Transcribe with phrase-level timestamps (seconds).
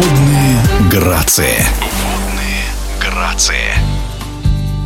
[0.00, 0.56] Водные
[0.90, 1.58] грации.
[1.92, 2.64] Водные
[2.98, 3.54] грации.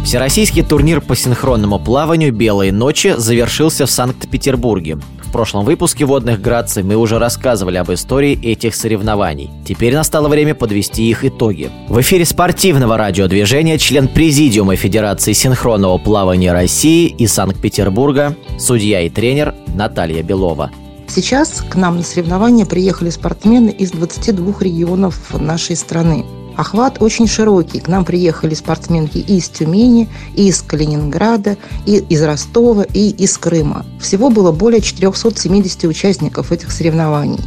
[0.05, 4.98] Всероссийский турнир по синхронному плаванию «Белые ночи» завершился в Санкт-Петербурге.
[5.23, 9.53] В прошлом выпуске «Водных граций» мы уже рассказывали об истории этих соревнований.
[9.64, 11.71] Теперь настало время подвести их итоги.
[11.89, 19.55] В эфире спортивного радиодвижения член Президиума Федерации синхронного плавания России и Санкт-Петербурга, судья и тренер
[19.77, 20.73] Наталья Белова.
[21.09, 26.25] Сейчас к нам на соревнования приехали спортсмены из 22 регионов нашей страны.
[26.57, 27.80] Охват очень широкий.
[27.80, 33.37] К нам приехали спортсменки и из Тюмени, и из Калининграда, и из Ростова, и из
[33.39, 33.85] Крыма.
[34.01, 37.41] Всего было более 470 участников этих соревнований.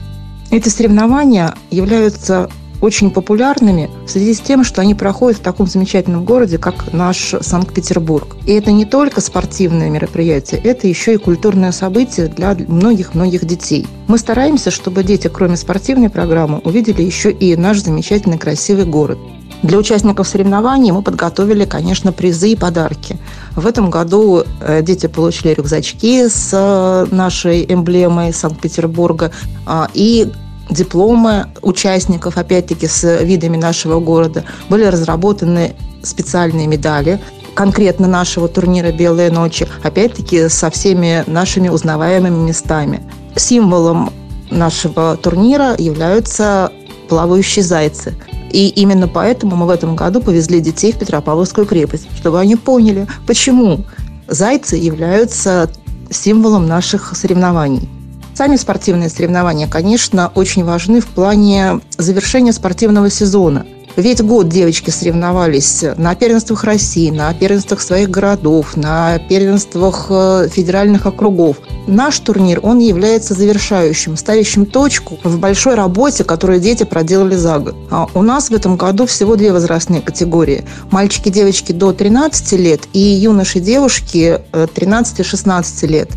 [0.50, 2.50] Эти соревнования являются
[2.81, 7.35] очень популярными в связи с тем, что они проходят в таком замечательном городе, как наш
[7.41, 8.38] Санкт-Петербург.
[8.45, 13.88] И это не только спортивное мероприятие, это еще и культурное событие для многих-многих детей.
[14.08, 19.18] Мы стараемся, чтобы дети, кроме спортивной программы, увидели еще и наш замечательный красивый город.
[19.63, 23.18] Для участников соревнований мы подготовили, конечно, призы и подарки.
[23.55, 29.32] В этом году э, дети получили рюкзачки с э, нашей эмблемой Санкт-Петербурга
[29.65, 30.32] а, и
[30.70, 34.43] дипломы участников, опять-таки, с видами нашего города.
[34.70, 37.20] Были разработаны специальные медали,
[37.55, 43.01] конкретно нашего турнира «Белые ночи», опять-таки со всеми нашими узнаваемыми местами.
[43.35, 44.12] Символом
[44.51, 46.71] нашего турнира являются
[47.09, 48.15] плавающие зайцы.
[48.52, 53.07] И именно поэтому мы в этом году повезли детей в Петропавловскую крепость, чтобы они поняли,
[53.26, 53.84] почему
[54.27, 55.70] зайцы являются
[56.09, 57.90] символом наших соревнований.
[58.38, 63.66] Сами спортивные соревнования, конечно, очень важны в плане завершения спортивного сезона.
[63.96, 71.08] Ведь год девочки соревновались на первенствах России, на первенствах своих городов, на первенствах э, федеральных
[71.08, 71.58] округов.
[71.88, 77.75] Наш турнир, он является завершающим, ставящим точку в большой работе, которую дети проделали за год.
[77.90, 80.64] А у нас в этом году всего две возрастные категории.
[80.92, 86.09] Мальчики и девочки до 13 лет и юноши и девушки 13-16 э, лет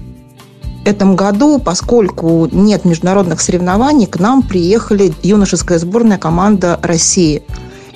[0.84, 7.42] этом году, поскольку нет международных соревнований, к нам приехали юношеская сборная команда России.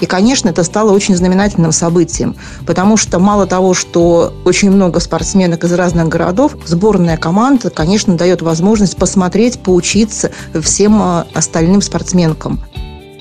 [0.00, 2.36] И, конечно, это стало очень знаменательным событием,
[2.66, 8.42] потому что мало того, что очень много спортсменок из разных городов, сборная команда, конечно, дает
[8.42, 12.60] возможность посмотреть, поучиться всем э, остальным спортсменкам.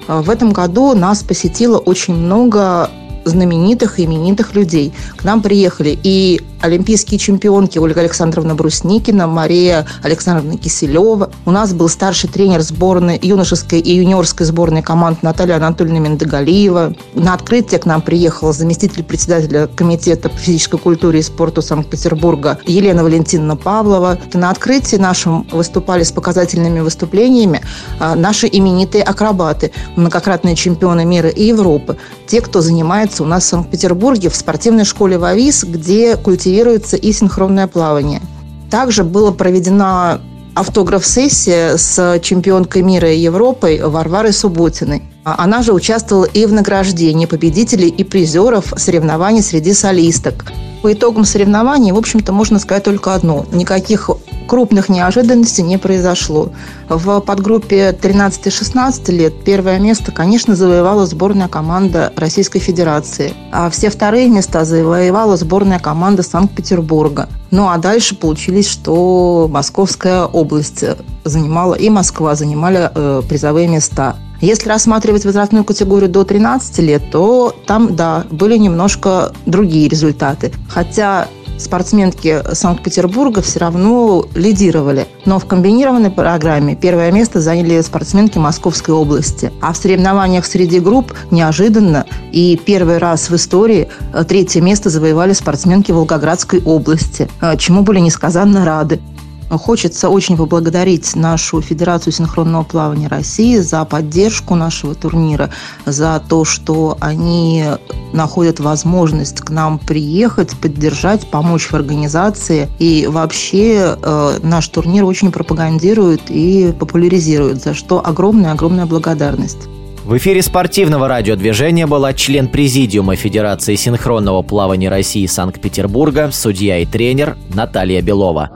[0.07, 2.89] В этом году нас посетило очень много
[3.25, 4.93] знаменитых именитых людей.
[5.15, 11.29] К нам приехали и олимпийские чемпионки Ольга Александровна Брусникина, Мария Александровна Киселева.
[11.45, 16.95] У нас был старший тренер сборной, юношеской и юниорской сборной команд Наталья Анатольевна Мендагалиева.
[17.15, 23.03] На открытие к нам приехала заместитель председателя Комитета по физической культуре и спорту Санкт-Петербурга Елена
[23.03, 24.17] Валентиновна Павлова.
[24.33, 27.61] На открытии нашем выступали с показательными выступлениями
[27.99, 31.97] а, наши именитые акробаты, многократные чемпионы мира и Европы.
[32.25, 37.67] Те, кто занимается у нас в Санкт-Петербурге в спортивной школе ВАВИС, где культивируется и синхронное
[37.67, 38.21] плавание.
[38.69, 40.21] Также была проведена
[40.55, 45.03] автограф-сессия с чемпионкой мира и Европы Варварой Субботиной.
[45.23, 50.45] Она же участвовала и в награждении победителей и призеров соревнований среди солисток.
[50.81, 53.45] По итогам соревнований, в общем-то, можно сказать только одно.
[53.53, 54.09] Никаких
[54.53, 56.51] крупных неожиданностей не произошло.
[56.87, 64.29] В подгруппе 13-16 лет первое место, конечно, завоевала сборная команда Российской Федерации, а все вторые
[64.29, 67.29] места завоевала сборная команда Санкт-Петербурга.
[67.49, 70.85] Ну а дальше получились, что Московская область
[71.23, 74.17] занимала и Москва занимали э, призовые места.
[74.39, 80.51] Если рассматривать возрастную категорию до 13 лет, то там, да, были немножко другие результаты.
[80.69, 81.27] Хотя
[81.57, 85.07] спортсменки Санкт-Петербурга все равно лидировали.
[85.25, 89.51] Но в комбинированной программе первое место заняли спортсменки Московской области.
[89.61, 95.33] А в соревнованиях среди групп неожиданно и первый раз в истории э, третье место завоевали
[95.33, 98.99] спортсменки Волгоградской области, э, чему были несказанно рады.
[99.49, 105.49] Хочется очень поблагодарить нашу Федерацию синхронного плавания России за поддержку нашего турнира,
[105.85, 107.65] за то, что они
[108.13, 112.69] находят возможность к нам приехать, поддержать, помочь в организации.
[112.79, 119.67] И вообще э, наш турнир очень пропагандирует и популяризирует, за что огромная-огромная благодарность.
[120.05, 127.37] В эфире спортивного радиодвижения была член Президиума Федерации синхронного плавания России Санкт-Петербурга, судья и тренер
[127.53, 128.49] Наталья Белова.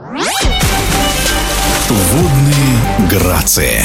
[1.88, 3.82] Водные грации.